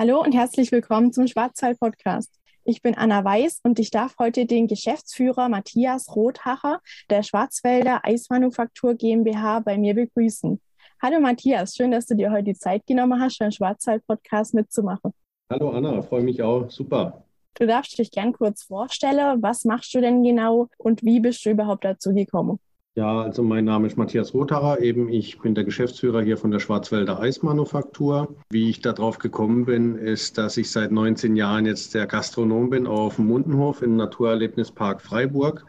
Hallo 0.00 0.22
und 0.22 0.32
herzlich 0.32 0.70
willkommen 0.70 1.12
zum 1.12 1.26
Schwarzwald-Podcast. 1.26 2.32
Ich 2.62 2.82
bin 2.82 2.96
Anna 2.96 3.24
Weiß 3.24 3.58
und 3.64 3.80
ich 3.80 3.90
darf 3.90 4.14
heute 4.20 4.46
den 4.46 4.68
Geschäftsführer 4.68 5.48
Matthias 5.48 6.14
Rothacher 6.14 6.80
der 7.10 7.24
Schwarzwälder 7.24 8.02
Eismanufaktur 8.04 8.94
GmbH 8.94 9.58
bei 9.58 9.76
mir 9.76 9.96
begrüßen. 9.96 10.60
Hallo 11.02 11.18
Matthias, 11.18 11.74
schön, 11.74 11.90
dass 11.90 12.06
du 12.06 12.14
dir 12.14 12.30
heute 12.30 12.44
die 12.44 12.54
Zeit 12.54 12.86
genommen 12.86 13.20
hast, 13.20 13.40
beim 13.40 13.50
Schwarzwald-Podcast 13.50 14.54
mitzumachen. 14.54 15.12
Hallo 15.50 15.70
Anna, 15.70 16.00
freue 16.02 16.22
mich 16.22 16.40
auch. 16.44 16.70
Super. 16.70 17.24
Du 17.54 17.66
darfst 17.66 17.98
dich 17.98 18.12
gern 18.12 18.32
kurz 18.32 18.62
vorstellen. 18.62 19.42
Was 19.42 19.64
machst 19.64 19.92
du 19.94 20.00
denn 20.00 20.22
genau 20.22 20.68
und 20.78 21.02
wie 21.02 21.18
bist 21.18 21.44
du 21.44 21.50
überhaupt 21.50 21.84
dazu 21.84 22.14
gekommen? 22.14 22.60
Ja, 22.98 23.22
also 23.22 23.44
mein 23.44 23.64
Name 23.64 23.86
ist 23.86 23.96
Matthias 23.96 24.34
Rothacher. 24.34 24.80
Eben, 24.80 25.08
ich 25.08 25.38
bin 25.38 25.54
der 25.54 25.62
Geschäftsführer 25.62 26.20
hier 26.20 26.36
von 26.36 26.50
der 26.50 26.58
Schwarzwälder 26.58 27.20
Eismanufaktur. 27.20 28.34
Wie 28.50 28.70
ich 28.70 28.80
darauf 28.80 29.18
gekommen 29.18 29.66
bin, 29.66 29.94
ist, 29.94 30.36
dass 30.36 30.56
ich 30.56 30.68
seit 30.72 30.90
19 30.90 31.36
Jahren 31.36 31.64
jetzt 31.64 31.94
der 31.94 32.08
Gastronom 32.08 32.70
bin 32.70 32.88
auf 32.88 33.14
dem 33.14 33.28
Mundenhof 33.28 33.82
im 33.82 33.94
Naturerlebnispark 33.94 35.00
Freiburg 35.00 35.64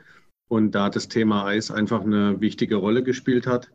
und 0.47 0.73
da 0.73 0.89
das 0.89 1.07
Thema 1.07 1.45
Eis 1.45 1.69
einfach 1.69 2.01
eine 2.01 2.41
wichtige 2.41 2.77
Rolle 2.77 3.03
gespielt 3.03 3.45
hat 3.45 3.69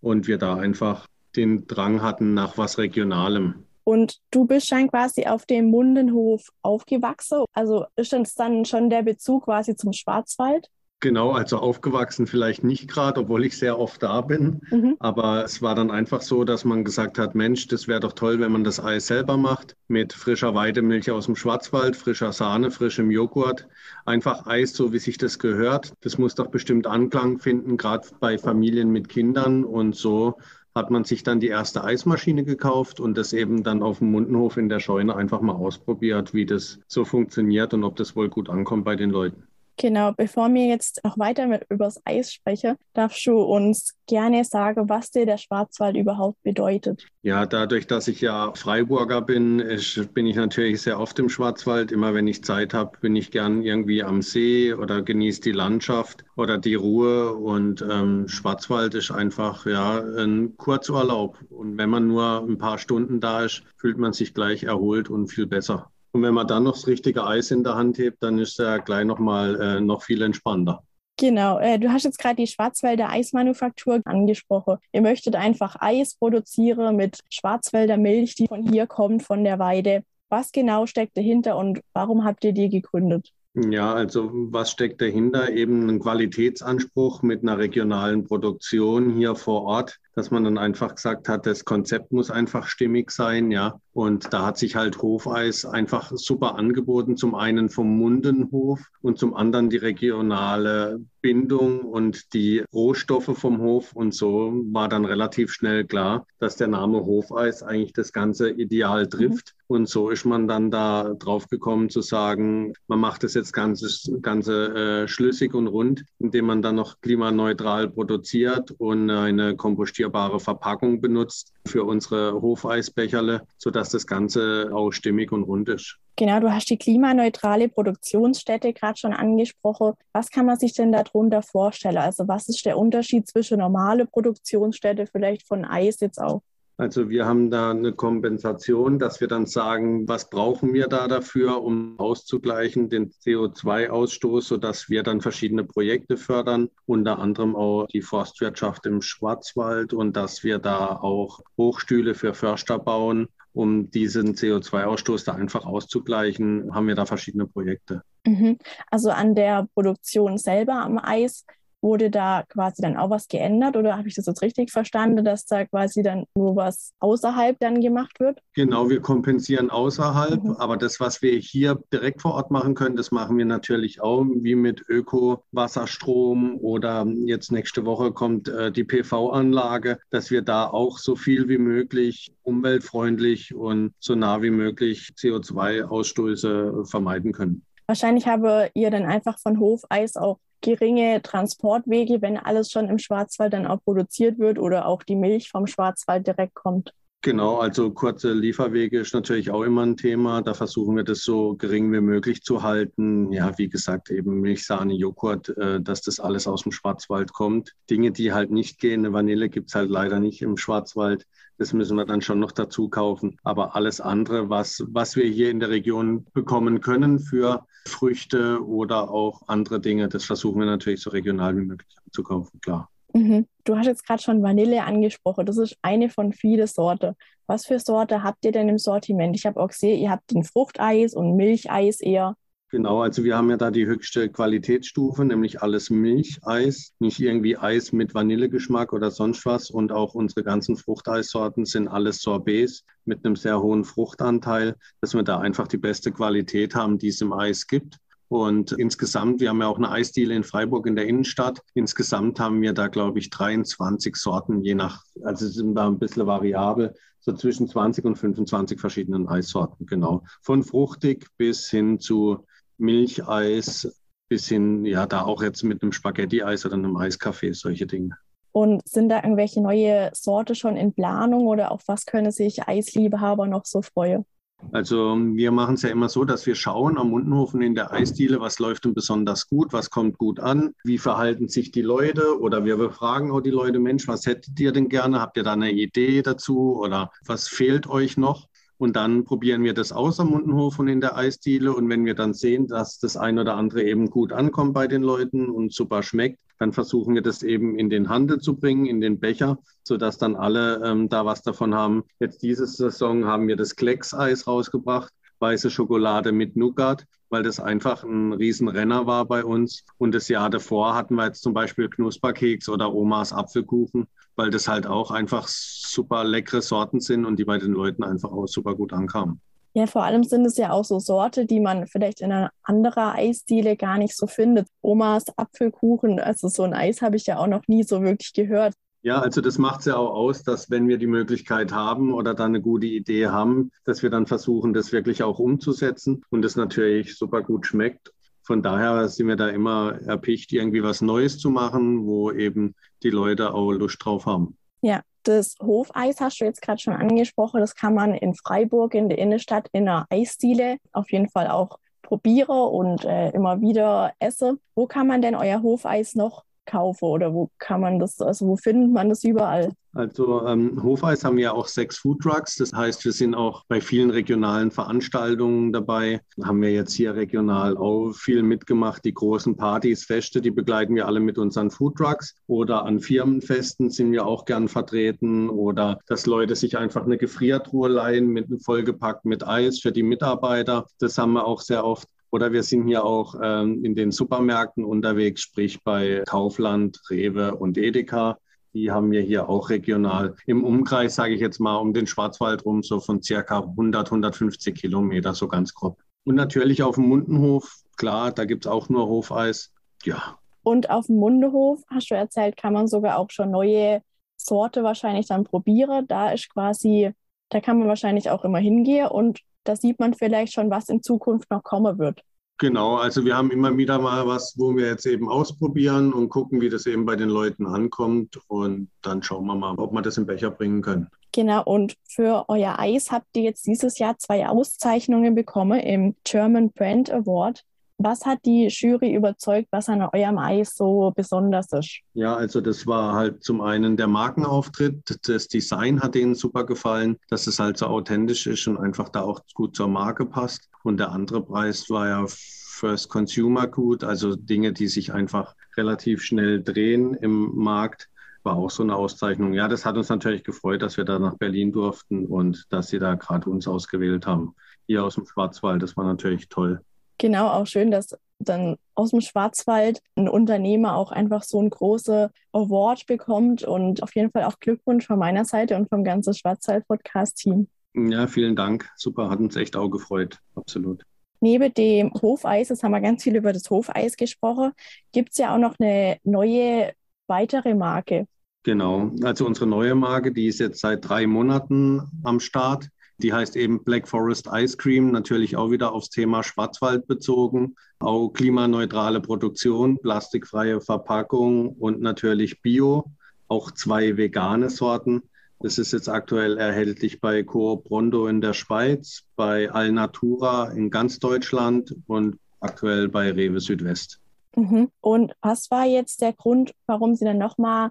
und 0.00 0.26
wir 0.26 0.38
da 0.38 0.56
einfach 0.56 1.06
den 1.36 1.68
Drang 1.68 2.02
hatten 2.02 2.34
nach 2.34 2.58
was 2.58 2.76
Regionalem. 2.76 3.66
Und 3.84 4.18
du 4.32 4.46
bist 4.46 4.72
dann 4.72 4.90
quasi 4.90 5.26
auf 5.26 5.46
dem 5.46 5.66
Mundenhof 5.66 6.48
aufgewachsen. 6.62 7.44
Also 7.52 7.84
ist 7.94 8.12
das 8.12 8.34
dann 8.34 8.64
schon 8.64 8.90
der 8.90 9.04
Bezug 9.04 9.44
quasi 9.44 9.76
zum 9.76 9.92
Schwarzwald? 9.92 10.68
Genau, 11.00 11.32
also 11.32 11.58
aufgewachsen 11.58 12.26
vielleicht 12.26 12.64
nicht 12.64 12.88
gerade, 12.88 13.20
obwohl 13.20 13.44
ich 13.44 13.58
sehr 13.58 13.78
oft 13.78 14.02
da 14.02 14.22
bin. 14.22 14.62
Mhm. 14.70 14.96
Aber 14.98 15.44
es 15.44 15.60
war 15.60 15.74
dann 15.74 15.90
einfach 15.90 16.22
so, 16.22 16.42
dass 16.42 16.64
man 16.64 16.84
gesagt 16.84 17.18
hat, 17.18 17.34
Mensch, 17.34 17.66
das 17.68 17.86
wäre 17.86 18.00
doch 18.00 18.14
toll, 18.14 18.40
wenn 18.40 18.50
man 18.50 18.64
das 18.64 18.80
Eis 18.82 19.06
selber 19.06 19.36
macht, 19.36 19.76
mit 19.88 20.14
frischer 20.14 20.54
Weidemilch 20.54 21.10
aus 21.10 21.26
dem 21.26 21.36
Schwarzwald, 21.36 21.96
frischer 21.96 22.32
Sahne, 22.32 22.70
frischem 22.70 23.10
Joghurt. 23.10 23.68
Einfach 24.06 24.46
Eis, 24.46 24.72
so 24.72 24.90
wie 24.94 24.98
sich 24.98 25.18
das 25.18 25.38
gehört. 25.38 25.92
Das 26.00 26.16
muss 26.16 26.34
doch 26.34 26.46
bestimmt 26.46 26.86
Anklang 26.86 27.40
finden, 27.40 27.76
gerade 27.76 28.08
bei 28.18 28.38
Familien 28.38 28.90
mit 28.90 29.10
Kindern. 29.10 29.64
Und 29.64 29.94
so 29.96 30.38
hat 30.74 30.90
man 30.90 31.04
sich 31.04 31.22
dann 31.22 31.40
die 31.40 31.48
erste 31.48 31.84
Eismaschine 31.84 32.42
gekauft 32.42 33.00
und 33.00 33.18
das 33.18 33.34
eben 33.34 33.62
dann 33.62 33.82
auf 33.82 33.98
dem 33.98 34.12
Mundenhof 34.12 34.56
in 34.56 34.70
der 34.70 34.80
Scheune 34.80 35.14
einfach 35.14 35.42
mal 35.42 35.56
ausprobiert, 35.56 36.32
wie 36.32 36.46
das 36.46 36.78
so 36.86 37.04
funktioniert 37.04 37.74
und 37.74 37.84
ob 37.84 37.96
das 37.96 38.16
wohl 38.16 38.30
gut 38.30 38.48
ankommt 38.48 38.86
bei 38.86 38.96
den 38.96 39.10
Leuten. 39.10 39.46
Genau, 39.78 40.12
bevor 40.12 40.52
wir 40.54 40.66
jetzt 40.66 41.02
noch 41.04 41.18
weiter 41.18 41.46
mit 41.46 41.66
übers 41.68 42.00
Eis 42.06 42.32
sprechen, 42.32 42.76
darfst 42.94 43.26
du 43.26 43.38
uns 43.38 43.94
gerne 44.06 44.42
sagen, 44.44 44.88
was 44.88 45.10
dir 45.10 45.26
der 45.26 45.36
Schwarzwald 45.36 45.96
überhaupt 45.96 46.42
bedeutet. 46.42 47.06
Ja, 47.22 47.44
dadurch, 47.44 47.86
dass 47.86 48.08
ich 48.08 48.22
ja 48.22 48.52
Freiburger 48.54 49.20
bin, 49.20 49.60
ich, 49.60 50.00
bin 50.14 50.26
ich 50.26 50.36
natürlich 50.36 50.80
sehr 50.80 50.98
oft 50.98 51.18
im 51.18 51.28
Schwarzwald. 51.28 51.92
Immer 51.92 52.14
wenn 52.14 52.26
ich 52.26 52.42
Zeit 52.42 52.72
habe, 52.72 52.96
bin 53.00 53.16
ich 53.16 53.30
gern 53.30 53.62
irgendwie 53.62 54.02
am 54.02 54.22
See 54.22 54.72
oder 54.72 55.02
genieße 55.02 55.42
die 55.42 55.52
Landschaft 55.52 56.24
oder 56.36 56.56
die 56.56 56.76
Ruhe. 56.76 57.34
Und 57.34 57.82
ähm, 57.82 58.28
Schwarzwald 58.28 58.94
ist 58.94 59.10
einfach 59.10 59.66
ja 59.66 59.98
ein 59.98 60.56
Kurzurlaub. 60.56 61.38
Und 61.50 61.76
wenn 61.76 61.90
man 61.90 62.06
nur 62.06 62.46
ein 62.48 62.56
paar 62.56 62.78
Stunden 62.78 63.20
da 63.20 63.44
ist, 63.44 63.62
fühlt 63.76 63.98
man 63.98 64.14
sich 64.14 64.32
gleich 64.32 64.62
erholt 64.62 65.10
und 65.10 65.26
viel 65.28 65.46
besser. 65.46 65.90
Und 66.16 66.22
wenn 66.22 66.32
man 66.32 66.46
dann 66.46 66.62
noch 66.62 66.72
das 66.72 66.86
richtige 66.86 67.26
Eis 67.26 67.50
in 67.50 67.62
der 67.62 67.74
Hand 67.74 67.98
hebt, 67.98 68.22
dann 68.22 68.38
ist 68.38 68.58
er 68.58 68.78
gleich 68.78 69.04
nochmal 69.04 69.60
äh, 69.60 69.80
noch 69.82 70.02
viel 70.02 70.22
entspannter. 70.22 70.82
Genau, 71.18 71.58
äh, 71.58 71.78
du 71.78 71.92
hast 71.92 72.04
jetzt 72.04 72.18
gerade 72.18 72.36
die 72.36 72.46
Schwarzwälder 72.46 73.10
Eismanufaktur 73.10 74.00
angesprochen. 74.06 74.78
Ihr 74.92 75.02
möchtet 75.02 75.36
einfach 75.36 75.76
Eis 75.78 76.14
produzieren 76.14 76.96
mit 76.96 77.20
Schwarzwälder 77.28 77.98
Milch, 77.98 78.34
die 78.34 78.46
von 78.48 78.66
hier 78.66 78.86
kommt, 78.86 79.24
von 79.24 79.44
der 79.44 79.58
Weide. 79.58 80.04
Was 80.30 80.52
genau 80.52 80.86
steckt 80.86 81.18
dahinter 81.18 81.58
und 81.58 81.82
warum 81.92 82.24
habt 82.24 82.44
ihr 82.44 82.54
die 82.54 82.70
gegründet? 82.70 83.30
Ja, 83.52 83.92
also 83.92 84.30
was 84.32 84.70
steckt 84.70 85.02
dahinter? 85.02 85.50
Eben 85.50 85.90
ein 85.90 85.98
Qualitätsanspruch 85.98 87.20
mit 87.22 87.42
einer 87.42 87.58
regionalen 87.58 88.24
Produktion 88.24 89.16
hier 89.16 89.34
vor 89.34 89.64
Ort, 89.64 89.98
dass 90.14 90.30
man 90.30 90.44
dann 90.44 90.56
einfach 90.56 90.94
gesagt 90.94 91.28
hat, 91.28 91.44
das 91.44 91.66
Konzept 91.66 92.10
muss 92.10 92.30
einfach 92.30 92.68
stimmig 92.68 93.10
sein, 93.10 93.50
ja. 93.50 93.78
Und 93.96 94.30
da 94.34 94.44
hat 94.44 94.58
sich 94.58 94.76
halt 94.76 95.00
Hofeis 95.00 95.64
einfach 95.64 96.12
super 96.14 96.56
angeboten. 96.56 97.16
Zum 97.16 97.34
einen 97.34 97.70
vom 97.70 97.96
Mundenhof 97.96 98.90
und 99.00 99.16
zum 99.16 99.32
anderen 99.32 99.70
die 99.70 99.78
regionale 99.78 101.00
Bindung 101.22 101.80
und 101.80 102.34
die 102.34 102.62
Rohstoffe 102.74 103.36
vom 103.36 103.58
Hof. 103.58 103.94
Und 103.94 104.12
so 104.14 104.52
war 104.70 104.88
dann 104.90 105.06
relativ 105.06 105.50
schnell 105.50 105.86
klar, 105.86 106.26
dass 106.38 106.56
der 106.56 106.68
Name 106.68 107.06
Hofeis 107.06 107.62
eigentlich 107.62 107.94
das 107.94 108.12
Ganze 108.12 108.50
ideal 108.50 109.04
mhm. 109.04 109.10
trifft. 109.10 109.54
Mhm. 109.56 109.66
Und 109.68 109.88
so 109.88 110.10
ist 110.10 110.24
man 110.24 110.46
dann 110.46 110.70
da 110.70 111.14
drauf 111.18 111.48
gekommen 111.48 111.90
zu 111.90 112.00
sagen, 112.00 112.74
man 112.86 113.00
macht 113.00 113.24
das 113.24 113.34
jetzt 113.34 113.52
ganz 113.52 114.08
ganze 114.20 115.04
äh, 115.04 115.08
schlüssig 115.08 115.54
und 115.54 115.66
rund, 115.66 116.04
indem 116.20 116.46
man 116.46 116.62
dann 116.62 116.76
noch 116.76 117.00
klimaneutral 117.00 117.88
produziert 117.88 118.70
und 118.78 119.10
eine 119.10 119.56
kompostierbare 119.56 120.38
Verpackung 120.38 121.00
benutzt 121.00 121.52
für 121.66 121.82
unsere 121.82 122.40
Hofeisbecherle, 122.40 123.42
sodass 123.58 123.85
dass 123.86 123.92
das 123.92 124.06
Ganze 124.06 124.70
auch 124.72 124.90
stimmig 124.90 125.30
und 125.32 125.44
rund 125.44 125.68
ist. 125.68 125.98
Genau, 126.16 126.40
du 126.40 126.52
hast 126.52 126.70
die 126.70 126.78
klimaneutrale 126.78 127.68
Produktionsstätte 127.68 128.72
gerade 128.72 128.98
schon 128.98 129.12
angesprochen. 129.12 129.92
Was 130.12 130.30
kann 130.30 130.46
man 130.46 130.58
sich 130.58 130.72
denn 130.72 130.90
darunter 130.90 131.42
vorstellen? 131.42 131.98
Also 131.98 132.26
was 132.26 132.48
ist 132.48 132.64
der 132.66 132.78
Unterschied 132.78 133.28
zwischen 133.28 133.58
normale 133.58 134.06
Produktionsstätte 134.06 135.06
vielleicht 135.06 135.46
von 135.46 135.64
Eis 135.64 136.00
jetzt 136.00 136.18
auch? 136.20 136.40
Also 136.78 137.08
wir 137.08 137.24
haben 137.24 137.50
da 137.50 137.70
eine 137.70 137.92
Kompensation, 137.92 138.98
dass 138.98 139.20
wir 139.20 139.28
dann 139.28 139.46
sagen, 139.46 140.06
was 140.08 140.28
brauchen 140.28 140.74
wir 140.74 140.88
da 140.88 141.08
dafür, 141.08 141.62
um 141.62 141.98
auszugleichen 141.98 142.90
den 142.90 143.10
CO2-Ausstoß, 143.10 144.42
sodass 144.42 144.90
wir 144.90 145.02
dann 145.02 145.22
verschiedene 145.22 145.64
Projekte 145.64 146.18
fördern, 146.18 146.68
unter 146.84 147.18
anderem 147.18 147.56
auch 147.56 147.86
die 147.86 148.02
Forstwirtschaft 148.02 148.84
im 148.84 149.00
Schwarzwald 149.00 149.94
und 149.94 150.16
dass 150.16 150.44
wir 150.44 150.58
da 150.58 150.96
auch 150.96 151.40
Hochstühle 151.56 152.14
für 152.14 152.34
Förster 152.34 152.78
bauen, 152.78 153.28
um 153.56 153.90
diesen 153.90 154.34
CO2-Ausstoß 154.34 155.24
da 155.24 155.32
einfach 155.32 155.64
auszugleichen, 155.64 156.74
haben 156.74 156.88
wir 156.88 156.94
da 156.94 157.06
verschiedene 157.06 157.46
Projekte. 157.46 158.02
Mhm. 158.26 158.58
Also 158.90 159.10
an 159.10 159.34
der 159.34 159.66
Produktion 159.74 160.36
selber 160.36 160.74
am 160.74 160.98
Eis 160.98 161.46
Wurde 161.86 162.10
da 162.10 162.42
quasi 162.48 162.82
dann 162.82 162.96
auch 162.96 163.10
was 163.10 163.28
geändert 163.28 163.76
oder 163.76 163.96
habe 163.96 164.08
ich 164.08 164.16
das 164.16 164.26
jetzt 164.26 164.42
richtig 164.42 164.72
verstanden, 164.72 165.24
dass 165.24 165.46
da 165.46 165.64
quasi 165.64 166.02
dann 166.02 166.24
nur 166.34 166.56
was 166.56 166.90
außerhalb 166.98 167.56
dann 167.60 167.80
gemacht 167.80 168.18
wird? 168.18 168.40
Genau, 168.54 168.90
wir 168.90 169.00
kompensieren 169.00 169.70
außerhalb, 169.70 170.42
mhm. 170.42 170.56
aber 170.56 170.76
das, 170.76 170.98
was 170.98 171.22
wir 171.22 171.38
hier 171.38 171.80
direkt 171.92 172.22
vor 172.22 172.34
Ort 172.34 172.50
machen 172.50 172.74
können, 172.74 172.96
das 172.96 173.12
machen 173.12 173.38
wir 173.38 173.44
natürlich 173.44 174.00
auch, 174.00 174.24
wie 174.24 174.56
mit 174.56 174.82
Öko-Wasserstrom 174.88 176.56
oder 176.60 177.06
jetzt 177.24 177.52
nächste 177.52 177.84
Woche 177.84 178.10
kommt 178.10 178.48
äh, 178.48 178.72
die 178.72 178.82
PV-Anlage, 178.82 180.00
dass 180.10 180.32
wir 180.32 180.42
da 180.42 180.66
auch 180.66 180.98
so 180.98 181.14
viel 181.14 181.48
wie 181.48 181.58
möglich 181.58 182.32
umweltfreundlich 182.42 183.54
und 183.54 183.92
so 184.00 184.16
nah 184.16 184.42
wie 184.42 184.50
möglich 184.50 185.12
CO2-Ausstöße 185.16 186.84
vermeiden 186.90 187.30
können. 187.30 187.62
Wahrscheinlich 187.86 188.26
habe 188.26 188.70
ihr 188.74 188.90
dann 188.90 189.04
einfach 189.04 189.38
von 189.38 189.60
Hofeis 189.60 190.16
auch 190.16 190.38
geringe 190.66 191.22
Transportwege, 191.22 192.20
wenn 192.22 192.36
alles 192.36 192.72
schon 192.72 192.88
im 192.88 192.98
Schwarzwald 192.98 193.52
dann 193.52 193.66
auch 193.66 193.78
produziert 193.84 194.38
wird 194.40 194.58
oder 194.58 194.86
auch 194.86 195.04
die 195.04 195.14
Milch 195.14 195.48
vom 195.48 195.68
Schwarzwald 195.68 196.26
direkt 196.26 196.54
kommt. 196.54 196.92
Genau, 197.26 197.56
also 197.56 197.90
kurze 197.90 198.32
Lieferwege 198.32 199.00
ist 199.00 199.12
natürlich 199.12 199.50
auch 199.50 199.64
immer 199.64 199.84
ein 199.84 199.96
Thema. 199.96 200.42
Da 200.42 200.54
versuchen 200.54 200.94
wir 200.94 201.02
das 201.02 201.24
so 201.24 201.56
gering 201.56 201.92
wie 201.92 202.00
möglich 202.00 202.44
zu 202.44 202.62
halten. 202.62 203.32
Ja, 203.32 203.58
wie 203.58 203.68
gesagt, 203.68 204.10
eben 204.10 204.40
Milch, 204.40 204.64
Sahne, 204.64 204.94
Joghurt, 204.94 205.48
äh, 205.58 205.80
dass 205.80 206.02
das 206.02 206.20
alles 206.20 206.46
aus 206.46 206.62
dem 206.62 206.70
Schwarzwald 206.70 207.32
kommt. 207.32 207.72
Dinge, 207.90 208.12
die 208.12 208.32
halt 208.32 208.52
nicht 208.52 208.78
gehen, 208.78 209.00
eine 209.00 209.12
Vanille 209.12 209.48
gibt 209.48 209.70
es 209.70 209.74
halt 209.74 209.90
leider 209.90 210.20
nicht 210.20 210.40
im 210.40 210.56
Schwarzwald. 210.56 211.26
Das 211.58 211.72
müssen 211.72 211.96
wir 211.96 212.04
dann 212.04 212.20
schon 212.20 212.38
noch 212.38 212.52
dazu 212.52 212.88
kaufen. 212.88 213.36
Aber 213.42 213.74
alles 213.74 214.00
andere, 214.00 214.48
was, 214.48 214.84
was 214.86 215.16
wir 215.16 215.26
hier 215.26 215.50
in 215.50 215.58
der 215.58 215.70
Region 215.70 216.26
bekommen 216.32 216.80
können 216.80 217.18
für 217.18 217.66
Früchte 217.88 218.64
oder 218.64 219.10
auch 219.10 219.48
andere 219.48 219.80
Dinge, 219.80 220.08
das 220.08 220.24
versuchen 220.24 220.60
wir 220.60 220.66
natürlich 220.66 221.02
so 221.02 221.10
regional 221.10 221.56
wie 221.56 221.64
möglich 221.64 221.92
zu 222.12 222.22
kaufen, 222.22 222.60
klar. 222.60 222.88
Mhm. 223.16 223.46
Du 223.64 223.78
hast 223.78 223.86
jetzt 223.86 224.06
gerade 224.06 224.22
schon 224.22 224.42
Vanille 224.42 224.84
angesprochen. 224.84 225.46
Das 225.46 225.56
ist 225.56 225.76
eine 225.80 226.10
von 226.10 226.34
vielen 226.34 226.66
Sorten. 226.66 227.14
Was 227.46 227.64
für 227.64 227.78
Sorte 227.78 228.22
habt 228.22 228.44
ihr 228.44 228.52
denn 228.52 228.68
im 228.68 228.78
Sortiment? 228.78 229.34
Ich 229.34 229.46
habe 229.46 229.58
auch 229.58 229.68
gesehen, 229.68 229.98
ihr 229.98 230.10
habt 230.10 230.30
den 230.34 230.44
Fruchteis 230.44 231.14
und 231.14 231.34
Milcheis 231.34 232.00
eher. 232.00 232.36
Genau, 232.70 233.00
also 233.00 233.24
wir 233.24 233.36
haben 233.36 233.48
ja 233.48 233.56
da 233.56 233.70
die 233.70 233.86
höchste 233.86 234.28
Qualitätsstufe, 234.28 235.24
nämlich 235.24 235.62
alles 235.62 235.88
Milcheis, 235.88 236.92
nicht 236.98 237.20
irgendwie 237.20 237.56
Eis 237.56 237.92
mit 237.92 238.12
Vanillegeschmack 238.12 238.92
oder 238.92 239.10
sonst 239.10 239.46
was. 239.46 239.70
Und 239.70 239.92
auch 239.92 240.14
unsere 240.14 240.42
ganzen 240.42 240.76
Fruchteissorten 240.76 241.64
sind 241.64 241.88
alles 241.88 242.20
Sorbets 242.20 242.84
mit 243.06 243.24
einem 243.24 243.36
sehr 243.36 243.62
hohen 243.62 243.84
Fruchtanteil, 243.84 244.74
dass 245.00 245.14
wir 245.14 245.22
da 245.22 245.38
einfach 245.38 245.68
die 245.68 245.78
beste 245.78 246.12
Qualität 246.12 246.74
haben, 246.74 246.98
die 246.98 247.08
es 247.08 247.22
im 247.22 247.32
Eis 247.32 247.66
gibt. 247.66 247.98
Und 248.28 248.72
insgesamt, 248.72 249.40
wir 249.40 249.50
haben 249.50 249.60
ja 249.60 249.68
auch 249.68 249.78
eine 249.78 249.90
Eisdiele 249.90 250.34
in 250.34 250.42
Freiburg 250.42 250.86
in 250.86 250.96
der 250.96 251.06
Innenstadt. 251.06 251.60
Insgesamt 251.74 252.40
haben 252.40 252.60
wir 252.60 252.72
da, 252.72 252.88
glaube 252.88 253.18
ich, 253.18 253.30
23 253.30 254.16
Sorten, 254.16 254.62
je 254.62 254.74
nach, 254.74 255.04
also 255.22 255.46
sind 255.46 255.74
da 255.74 255.86
ein 255.86 255.98
bisschen 255.98 256.26
variabel, 256.26 256.94
so 257.20 257.32
zwischen 257.32 257.68
20 257.68 258.04
und 258.04 258.16
25 258.16 258.80
verschiedenen 258.80 259.28
Eissorten, 259.28 259.86
genau. 259.86 260.24
Von 260.42 260.64
fruchtig 260.64 261.28
bis 261.36 261.70
hin 261.70 262.00
zu 262.00 262.44
Milcheis, 262.78 264.00
bis 264.28 264.48
hin, 264.48 264.84
ja, 264.84 265.06
da 265.06 265.22
auch 265.22 265.42
jetzt 265.42 265.62
mit 265.62 265.82
einem 265.82 265.92
Spaghetti-Eis 265.92 266.66
oder 266.66 266.74
einem 266.74 266.96
Eiskaffee, 266.96 267.52
solche 267.52 267.86
Dinge. 267.86 268.16
Und 268.50 268.88
sind 268.88 269.10
da 269.10 269.22
irgendwelche 269.22 269.60
neue 269.60 270.10
Sorte 270.14 270.54
schon 270.54 270.76
in 270.76 270.94
Planung 270.94 271.46
oder 271.46 271.70
auf 271.70 271.82
was 271.86 272.06
können 272.06 272.32
sich 272.32 272.66
Eisliebhaber 272.66 273.46
noch 273.46 273.66
so 273.66 273.82
freuen? 273.82 274.24
Also 274.72 275.16
wir 275.16 275.52
machen 275.52 275.74
es 275.74 275.82
ja 275.82 275.90
immer 275.90 276.08
so, 276.08 276.24
dass 276.24 276.46
wir 276.46 276.54
schauen 276.54 276.98
am 276.98 277.10
Mundenhofen 277.10 277.62
in 277.62 277.74
der 277.74 277.92
Eisdiele, 277.92 278.40
was 278.40 278.58
läuft 278.58 278.84
denn 278.84 278.94
besonders 278.94 279.48
gut, 279.48 279.72
was 279.72 279.90
kommt 279.90 280.18
gut 280.18 280.40
an, 280.40 280.74
wie 280.82 280.98
verhalten 280.98 281.48
sich 281.48 281.70
die 281.70 281.82
Leute 281.82 282.40
oder 282.40 282.64
wir 282.64 282.76
befragen 282.76 283.30
auch 283.30 283.40
die 283.40 283.50
Leute, 283.50 283.78
Mensch, 283.78 284.08
was 284.08 284.26
hättet 284.26 284.58
ihr 284.58 284.72
denn 284.72 284.88
gerne? 284.88 285.20
Habt 285.20 285.36
ihr 285.36 285.44
da 285.44 285.52
eine 285.52 285.70
Idee 285.70 286.22
dazu 286.22 286.76
oder 286.78 287.10
was 287.24 287.48
fehlt 287.48 287.86
euch 287.86 288.16
noch? 288.16 288.48
Und 288.78 288.96
dann 288.96 289.24
probieren 289.24 289.62
wir 289.62 289.72
das 289.72 289.92
aus 289.92 290.20
am 290.20 290.30
Mundenhof 290.30 290.78
und 290.78 290.88
in 290.88 291.00
der 291.00 291.16
Eisdiele. 291.16 291.74
Und 291.74 291.88
wenn 291.88 292.04
wir 292.04 292.14
dann 292.14 292.34
sehen, 292.34 292.66
dass 292.66 292.98
das 292.98 293.16
ein 293.16 293.38
oder 293.38 293.56
andere 293.56 293.82
eben 293.82 294.10
gut 294.10 294.32
ankommt 294.32 294.74
bei 294.74 294.86
den 294.86 295.02
Leuten 295.02 295.48
und 295.48 295.72
super 295.72 296.02
schmeckt, 296.02 296.40
dann 296.58 296.72
versuchen 296.72 297.14
wir 297.14 297.22
das 297.22 297.42
eben 297.42 297.78
in 297.78 297.90
den 297.90 298.08
Handel 298.08 298.40
zu 298.40 298.56
bringen, 298.56 298.86
in 298.86 299.00
den 299.00 299.18
Becher, 299.18 299.58
sodass 299.82 300.18
dann 300.18 300.36
alle 300.36 300.82
ähm, 300.84 301.08
da 301.08 301.24
was 301.24 301.42
davon 301.42 301.74
haben. 301.74 302.04
Jetzt 302.18 302.42
diese 302.42 302.66
Saison 302.66 303.26
haben 303.26 303.48
wir 303.48 303.56
das 303.56 303.76
Klecks-Eis 303.76 304.46
rausgebracht, 304.46 305.12
weiße 305.38 305.70
Schokolade 305.70 306.32
mit 306.32 306.56
Nougat, 306.56 307.06
weil 307.30 307.42
das 307.42 307.60
einfach 307.60 308.04
ein 308.04 308.32
Riesenrenner 308.32 309.06
war 309.06 309.24
bei 309.24 309.44
uns. 309.44 309.84
Und 309.98 310.14
das 310.14 310.28
Jahr 310.28 310.50
davor 310.50 310.94
hatten 310.94 311.14
wir 311.14 311.26
jetzt 311.26 311.42
zum 311.42 311.54
Beispiel 311.54 311.88
Knusperkeks 311.88 312.68
oder 312.68 312.92
Omas 312.94 313.32
Apfelkuchen, 313.32 314.06
weil 314.36 314.50
das 314.50 314.68
halt 314.68 314.86
auch 314.86 315.10
einfach 315.10 315.48
super 315.48 316.24
leckere 316.24 316.62
Sorten 316.62 317.00
sind 317.00 317.24
und 317.24 317.38
die 317.38 317.44
bei 317.44 317.58
den 317.58 317.72
Leuten 317.72 318.04
einfach 318.04 318.30
auch 318.30 318.46
super 318.46 318.74
gut 318.74 318.92
ankamen. 318.92 319.40
Ja, 319.76 319.86
vor 319.86 320.04
allem 320.04 320.24
sind 320.24 320.46
es 320.46 320.56
ja 320.56 320.70
auch 320.70 320.86
so 320.86 320.98
Sorte, 320.98 321.44
die 321.44 321.60
man 321.60 321.86
vielleicht 321.86 322.22
in 322.22 322.32
einer 322.32 322.50
anderen 322.62 323.10
Eisdiele 323.14 323.76
gar 323.76 323.98
nicht 323.98 324.16
so 324.16 324.26
findet. 324.26 324.68
Omas 324.80 325.24
Apfelkuchen, 325.36 326.18
also 326.18 326.48
so 326.48 326.62
ein 326.62 326.72
Eis 326.72 327.02
habe 327.02 327.16
ich 327.16 327.26
ja 327.26 327.36
auch 327.36 327.46
noch 327.46 327.60
nie 327.66 327.82
so 327.82 328.00
wirklich 328.00 328.32
gehört. 328.32 328.72
Ja, 329.06 329.20
also 329.20 329.40
das 329.40 329.56
macht 329.56 329.78
es 329.78 329.86
ja 329.86 329.96
auch 329.96 330.10
aus, 330.10 330.42
dass 330.42 330.68
wenn 330.68 330.88
wir 330.88 330.98
die 330.98 331.06
Möglichkeit 331.06 331.70
haben 331.70 332.12
oder 332.12 332.34
dann 332.34 332.56
eine 332.56 332.60
gute 332.60 332.86
Idee 332.86 333.28
haben, 333.28 333.70
dass 333.84 334.02
wir 334.02 334.10
dann 334.10 334.26
versuchen, 334.26 334.72
das 334.72 334.90
wirklich 334.90 335.22
auch 335.22 335.38
umzusetzen 335.38 336.24
und 336.28 336.44
es 336.44 336.56
natürlich 336.56 337.16
super 337.16 337.42
gut 337.42 337.66
schmeckt. 337.66 338.12
Von 338.42 338.64
daher 338.64 339.06
sind 339.06 339.28
wir 339.28 339.36
da 339.36 339.48
immer 339.48 339.96
erpicht, 340.04 340.52
irgendwie 340.52 340.82
was 340.82 341.02
Neues 341.02 341.38
zu 341.38 341.50
machen, 341.50 342.04
wo 342.04 342.32
eben 342.32 342.74
die 343.04 343.10
Leute 343.10 343.54
auch 343.54 343.70
Lust 343.70 344.04
drauf 344.04 344.26
haben. 344.26 344.56
Ja, 344.82 345.02
das 345.22 345.54
Hofeis 345.62 346.20
hast 346.20 346.40
du 346.40 346.44
jetzt 346.44 346.60
gerade 346.60 346.80
schon 346.80 346.94
angesprochen. 346.94 347.60
Das 347.60 347.76
kann 347.76 347.94
man 347.94 348.12
in 348.12 348.34
Freiburg 348.34 348.94
in 348.94 349.08
der 349.08 349.18
Innenstadt 349.18 349.68
in 349.70 349.88
einer 349.88 350.06
Eisdiele 350.10 350.78
auf 350.90 351.12
jeden 351.12 351.28
Fall 351.28 351.46
auch 351.46 351.78
probieren 352.02 352.58
und 352.58 353.04
äh, 353.04 353.30
immer 353.30 353.60
wieder 353.60 354.14
essen. 354.18 354.58
Wo 354.74 354.88
kann 354.88 355.06
man 355.06 355.22
denn 355.22 355.36
euer 355.36 355.62
Hofeis 355.62 356.16
noch 356.16 356.45
kaufen 356.66 357.06
oder 357.06 357.32
wo 357.32 357.50
kann 357.58 357.80
man 357.80 357.98
das, 357.98 358.20
also 358.20 358.46
wo 358.46 358.56
findet 358.56 358.92
man 358.92 359.08
das 359.08 359.24
überall? 359.24 359.72
Also 359.96 360.46
ähm, 360.46 360.82
Hofeis 360.82 361.24
haben 361.24 361.38
ja 361.38 361.52
auch 361.52 361.68
sechs 361.68 361.96
Food 361.96 362.20
Trucks. 362.20 362.56
Das 362.56 362.70
heißt, 362.70 363.02
wir 363.06 363.12
sind 363.12 363.34
auch 363.34 363.64
bei 363.66 363.80
vielen 363.80 364.10
regionalen 364.10 364.70
Veranstaltungen 364.70 365.72
dabei. 365.72 366.20
Haben 366.44 366.60
wir 366.60 366.70
jetzt 366.70 366.92
hier 366.92 367.14
regional 367.14 367.78
auch 367.78 368.12
viel 368.12 368.42
mitgemacht. 368.42 369.06
Die 369.06 369.14
großen 369.14 369.56
Partys, 369.56 370.04
Feste, 370.04 370.42
die 370.42 370.50
begleiten 370.50 370.94
wir 370.94 371.06
alle 371.06 371.20
mit 371.20 371.38
unseren 371.38 371.70
Food 371.70 371.96
Trucks. 371.96 372.34
Oder 372.46 372.84
an 372.84 373.00
Firmenfesten 373.00 373.88
sind 373.88 374.12
wir 374.12 374.26
auch 374.26 374.44
gern 374.44 374.68
vertreten. 374.68 375.48
Oder 375.48 375.98
dass 376.06 376.26
Leute 376.26 376.56
sich 376.56 376.76
einfach 376.76 377.06
eine 377.06 377.16
Gefriertruhe 377.16 377.88
leihen, 377.88 378.28
mit 378.28 378.48
vollgepackt 378.62 379.24
mit 379.24 379.48
Eis 379.48 379.80
für 379.80 379.92
die 379.92 380.02
Mitarbeiter. 380.02 380.86
Das 380.98 381.16
haben 381.16 381.32
wir 381.32 381.46
auch 381.46 381.62
sehr 381.62 381.86
oft. 381.86 382.06
Oder 382.30 382.52
wir 382.52 382.62
sind 382.62 382.86
hier 382.86 383.04
auch 383.04 383.34
ähm, 383.42 383.84
in 383.84 383.94
den 383.94 384.10
Supermärkten 384.10 384.84
unterwegs, 384.84 385.42
sprich 385.42 385.82
bei 385.82 386.22
Kaufland, 386.26 387.00
Rewe 387.10 387.54
und 387.54 387.78
Edeka. 387.78 388.38
Die 388.74 388.90
haben 388.90 389.10
wir 389.10 389.22
hier 389.22 389.48
auch 389.48 389.70
regional 389.70 390.34
im 390.46 390.62
Umkreis, 390.62 391.14
sage 391.14 391.34
ich 391.34 391.40
jetzt 391.40 391.60
mal, 391.60 391.76
um 391.76 391.94
den 391.94 392.06
Schwarzwald 392.06 392.64
rum, 392.64 392.82
so 392.82 393.00
von 393.00 393.22
circa 393.22 393.60
100, 393.60 394.08
150 394.08 394.74
Kilometer, 394.74 395.32
so 395.32 395.48
ganz 395.48 395.72
grob. 395.72 395.98
Und 396.24 396.34
natürlich 396.34 396.82
auf 396.82 396.96
dem 396.96 397.08
Mundenhof, 397.08 397.76
klar, 397.96 398.32
da 398.32 398.44
gibt 398.44 398.66
es 398.66 398.70
auch 398.70 398.88
nur 398.88 399.06
Hofeis. 399.06 399.72
Ja. 400.04 400.38
Und 400.62 400.90
auf 400.90 401.06
dem 401.06 401.16
Mundenhof, 401.16 401.80
hast 401.88 402.10
du 402.10 402.16
erzählt, 402.16 402.56
kann 402.56 402.72
man 402.72 402.88
sogar 402.88 403.18
auch 403.18 403.30
schon 403.30 403.52
neue 403.52 404.02
Sorte 404.36 404.82
wahrscheinlich 404.82 405.26
dann 405.26 405.44
probieren. 405.44 406.06
Da 406.08 406.30
ist 406.30 406.52
quasi, 406.52 407.12
da 407.48 407.60
kann 407.60 407.78
man 407.78 407.88
wahrscheinlich 407.88 408.28
auch 408.30 408.44
immer 408.44 408.58
hingehen 408.58 409.06
und 409.06 409.40
da 409.68 409.76
sieht 409.76 409.98
man 409.98 410.14
vielleicht 410.14 410.52
schon, 410.52 410.70
was 410.70 410.88
in 410.88 411.02
Zukunft 411.02 411.50
noch 411.50 411.62
kommen 411.62 411.98
wird. 411.98 412.22
Genau, 412.58 412.96
also 412.96 413.24
wir 413.26 413.36
haben 413.36 413.50
immer 413.50 413.76
wieder 413.76 413.98
mal 413.98 414.26
was, 414.26 414.54
wo 414.56 414.74
wir 414.74 414.86
jetzt 414.86 415.04
eben 415.04 415.28
ausprobieren 415.28 416.14
und 416.14 416.30
gucken, 416.30 416.62
wie 416.62 416.70
das 416.70 416.86
eben 416.86 417.04
bei 417.04 417.14
den 417.14 417.28
Leuten 417.28 417.66
ankommt. 417.66 418.40
Und 418.48 418.88
dann 419.02 419.22
schauen 419.22 419.44
wir 419.46 419.54
mal, 419.54 419.74
ob 419.78 419.92
wir 419.92 420.00
das 420.00 420.16
im 420.16 420.24
Becher 420.24 420.50
bringen 420.50 420.80
können. 420.80 421.08
Genau, 421.32 421.62
und 421.64 421.96
für 422.08 422.46
euer 422.48 422.78
Eis 422.78 423.10
habt 423.10 423.26
ihr 423.36 423.42
jetzt 423.42 423.66
dieses 423.66 423.98
Jahr 423.98 424.16
zwei 424.16 424.48
Auszeichnungen 424.48 425.34
bekommen 425.34 425.80
im 425.80 426.16
German 426.24 426.70
Brand 426.70 427.10
Award. 427.10 427.62
Was 427.98 428.26
hat 428.26 428.40
die 428.44 428.66
Jury 428.68 429.14
überzeugt, 429.14 429.68
was 429.70 429.88
an 429.88 430.02
eurem 430.02 430.36
Eis 430.38 430.76
so 430.76 431.12
besonders 431.16 431.72
ist? 431.72 432.00
Ja, 432.12 432.36
also 432.36 432.60
das 432.60 432.86
war 432.86 433.14
halt 433.14 433.42
zum 433.42 433.62
einen 433.62 433.96
der 433.96 434.06
Markenauftritt. 434.06 435.18
Das 435.26 435.48
Design 435.48 436.02
hat 436.02 436.14
ihnen 436.14 436.34
super 436.34 436.64
gefallen, 436.64 437.16
dass 437.30 437.46
es 437.46 437.58
halt 437.58 437.78
so 437.78 437.86
authentisch 437.86 438.46
ist 438.46 438.66
und 438.66 438.76
einfach 438.76 439.08
da 439.08 439.22
auch 439.22 439.40
gut 439.54 439.74
zur 439.74 439.88
Marke 439.88 440.26
passt. 440.26 440.68
Und 440.82 440.98
der 440.98 441.10
andere 441.10 441.42
Preis 441.42 441.88
war 441.88 442.08
ja 442.08 442.26
First 442.28 443.08
Consumer 443.08 443.66
Good, 443.66 444.04
also 444.04 444.36
Dinge, 444.36 444.74
die 444.74 444.88
sich 444.88 445.14
einfach 445.14 445.54
relativ 445.76 446.22
schnell 446.22 446.62
drehen 446.62 447.14
im 447.14 447.54
Markt 447.54 448.10
war 448.46 448.56
auch 448.56 448.70
so 448.70 448.84
eine 448.84 448.94
Auszeichnung. 448.94 449.52
Ja, 449.52 449.66
das 449.66 449.84
hat 449.84 449.96
uns 449.96 450.08
natürlich 450.08 450.44
gefreut, 450.44 450.80
dass 450.80 450.96
wir 450.96 451.04
da 451.04 451.18
nach 451.18 451.36
Berlin 451.36 451.72
durften 451.72 452.26
und 452.26 452.64
dass 452.70 452.88
sie 452.88 453.00
da 453.00 453.16
gerade 453.16 453.50
uns 453.50 453.66
ausgewählt 453.66 454.24
haben. 454.24 454.54
Hier 454.86 455.04
aus 455.04 455.16
dem 455.16 455.26
Schwarzwald, 455.26 455.82
das 455.82 455.96
war 455.96 456.04
natürlich 456.04 456.48
toll. 456.48 456.80
Genau, 457.18 457.48
auch 457.48 457.66
schön, 457.66 457.90
dass 457.90 458.16
dann 458.38 458.76
aus 458.94 459.10
dem 459.10 459.20
Schwarzwald 459.20 460.00
ein 460.14 460.28
Unternehmer 460.28 460.96
auch 460.96 461.10
einfach 461.10 461.42
so 461.42 461.60
ein 461.60 461.70
großes 461.70 462.28
Award 462.52 463.06
bekommt 463.06 463.64
und 463.64 464.02
auf 464.02 464.14
jeden 464.14 464.30
Fall 464.30 464.44
auch 464.44 464.58
Glückwunsch 464.60 465.06
von 465.06 465.18
meiner 465.18 465.44
Seite 465.44 465.76
und 465.76 465.88
vom 465.88 466.04
ganzen 466.04 466.34
Schwarzwald-Podcast-Team. 466.34 467.68
Ja, 467.94 468.26
vielen 468.26 468.56
Dank. 468.56 468.90
Super, 468.96 469.30
hat 469.30 469.38
uns 469.38 469.56
echt 469.56 469.76
auch 469.76 469.88
gefreut. 469.88 470.38
Absolut. 470.54 471.02
Neben 471.40 471.72
dem 471.74 472.12
Hofeis, 472.12 472.68
das 472.68 472.82
haben 472.82 472.92
wir 472.92 473.00
ganz 473.00 473.22
viel 473.22 473.36
über 473.36 473.52
das 473.52 473.68
Hofeis 473.70 474.16
gesprochen, 474.16 474.72
gibt 475.12 475.30
es 475.32 475.38
ja 475.38 475.54
auch 475.54 475.58
noch 475.58 475.76
eine 475.78 476.18
neue 476.24 476.92
weitere 477.26 477.74
Marke. 477.74 478.26
Genau, 478.62 479.12
also 479.22 479.46
unsere 479.46 479.66
neue 479.66 479.94
Marke, 479.94 480.32
die 480.32 480.46
ist 480.46 480.58
jetzt 480.58 480.80
seit 480.80 481.08
drei 481.08 481.26
Monaten 481.26 482.02
am 482.24 482.40
Start. 482.40 482.88
Die 483.18 483.32
heißt 483.32 483.56
eben 483.56 483.82
Black 483.82 484.06
Forest 484.06 484.48
Ice 484.52 484.76
Cream, 484.76 485.10
natürlich 485.10 485.56
auch 485.56 485.70
wieder 485.70 485.92
aufs 485.92 486.10
Thema 486.10 486.42
Schwarzwald 486.42 487.06
bezogen. 487.06 487.76
Auch 487.98 488.28
klimaneutrale 488.28 489.20
Produktion, 489.20 489.98
plastikfreie 489.98 490.80
Verpackung 490.80 491.70
und 491.70 492.00
natürlich 492.00 492.60
Bio. 492.60 493.06
Auch 493.48 493.70
zwei 493.70 494.16
vegane 494.16 494.68
Sorten. 494.68 495.22
Das 495.60 495.78
ist 495.78 495.92
jetzt 495.92 496.08
aktuell 496.08 496.58
erhältlich 496.58 497.20
bei 497.20 497.42
Coop 497.42 497.90
Rondo 497.90 498.26
in 498.26 498.42
der 498.42 498.52
Schweiz, 498.52 499.22
bei 499.36 499.70
Alnatura 499.70 500.70
in 500.72 500.90
ganz 500.90 501.18
Deutschland 501.18 501.94
und 502.06 502.38
aktuell 502.60 503.08
bei 503.08 503.30
Rewe 503.30 503.60
Südwest. 503.60 504.20
Mhm. 504.54 504.90
Und 505.00 505.32
was 505.40 505.70
war 505.70 505.86
jetzt 505.86 506.20
der 506.20 506.34
Grund, 506.34 506.74
warum 506.86 507.14
Sie 507.14 507.24
dann 507.24 507.38
nochmal 507.38 507.90